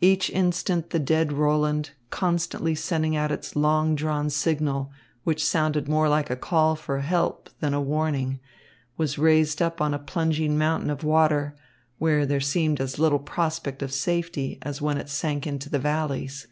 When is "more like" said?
5.88-6.28